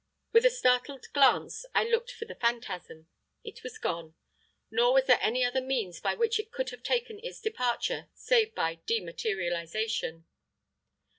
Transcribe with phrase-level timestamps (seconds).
[0.33, 3.07] With a startled glance I looked for the phantasm
[3.43, 4.15] it was gone;
[4.71, 8.55] nor was there any other means by which it could have taken its departure save
[8.55, 10.25] by dematerialisation.